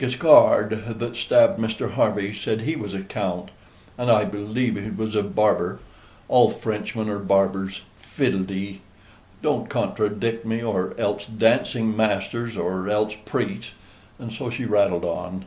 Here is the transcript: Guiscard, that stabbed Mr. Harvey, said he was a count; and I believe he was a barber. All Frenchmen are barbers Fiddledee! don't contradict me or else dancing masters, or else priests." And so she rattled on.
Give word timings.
Guiscard, 0.00 0.98
that 0.98 1.14
stabbed 1.14 1.60
Mr. 1.60 1.92
Harvey, 1.92 2.32
said 2.34 2.62
he 2.62 2.74
was 2.74 2.92
a 2.92 3.02
count; 3.04 3.52
and 3.96 4.10
I 4.10 4.24
believe 4.24 4.74
he 4.76 4.90
was 4.90 5.14
a 5.14 5.22
barber. 5.22 5.78
All 6.26 6.50
Frenchmen 6.50 7.08
are 7.08 7.20
barbers 7.20 7.82
Fiddledee! 7.96 8.80
don't 9.42 9.70
contradict 9.70 10.44
me 10.44 10.60
or 10.60 10.92
else 10.98 11.24
dancing 11.26 11.96
masters, 11.96 12.56
or 12.56 12.88
else 12.88 13.14
priests." 13.24 13.74
And 14.18 14.32
so 14.32 14.50
she 14.50 14.64
rattled 14.64 15.04
on. 15.04 15.44